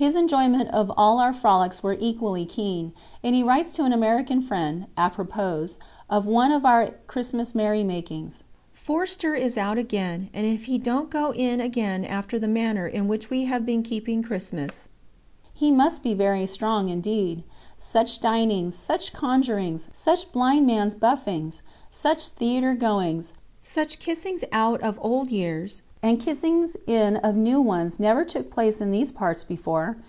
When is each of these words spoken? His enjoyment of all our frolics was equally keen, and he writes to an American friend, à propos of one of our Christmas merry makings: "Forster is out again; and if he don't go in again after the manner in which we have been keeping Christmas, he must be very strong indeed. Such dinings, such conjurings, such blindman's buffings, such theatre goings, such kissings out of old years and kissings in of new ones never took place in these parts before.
His 0.00 0.16
enjoyment 0.16 0.70
of 0.70 0.90
all 0.96 1.18
our 1.18 1.34
frolics 1.34 1.82
was 1.82 1.98
equally 2.00 2.46
keen, 2.46 2.94
and 3.22 3.34
he 3.34 3.42
writes 3.42 3.74
to 3.74 3.84
an 3.84 3.92
American 3.92 4.40
friend, 4.40 4.86
à 4.96 5.12
propos 5.12 5.76
of 6.08 6.24
one 6.24 6.50
of 6.52 6.64
our 6.64 6.92
Christmas 7.06 7.54
merry 7.54 7.84
makings: 7.84 8.44
"Forster 8.72 9.34
is 9.34 9.58
out 9.58 9.76
again; 9.76 10.30
and 10.32 10.46
if 10.46 10.64
he 10.64 10.78
don't 10.78 11.10
go 11.10 11.34
in 11.34 11.60
again 11.60 12.06
after 12.06 12.38
the 12.38 12.48
manner 12.48 12.86
in 12.86 13.08
which 13.08 13.28
we 13.28 13.44
have 13.44 13.66
been 13.66 13.82
keeping 13.82 14.22
Christmas, 14.22 14.88
he 15.52 15.70
must 15.70 16.02
be 16.02 16.14
very 16.14 16.46
strong 16.46 16.88
indeed. 16.88 17.44
Such 17.76 18.20
dinings, 18.22 18.72
such 18.72 19.12
conjurings, 19.12 19.88
such 19.92 20.32
blindman's 20.32 20.94
buffings, 20.94 21.60
such 21.90 22.28
theatre 22.28 22.72
goings, 22.72 23.34
such 23.60 23.98
kissings 23.98 24.42
out 24.50 24.80
of 24.80 24.98
old 25.02 25.28
years 25.30 25.82
and 26.02 26.18
kissings 26.18 26.78
in 26.86 27.14
of 27.18 27.36
new 27.36 27.60
ones 27.60 28.00
never 28.00 28.24
took 28.24 28.50
place 28.50 28.80
in 28.80 28.90
these 28.90 29.12
parts 29.12 29.44
before. 29.44 29.98